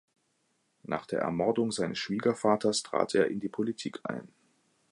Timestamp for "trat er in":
2.81-3.39